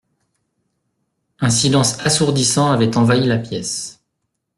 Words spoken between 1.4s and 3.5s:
Un silence assourdissant avait envahi la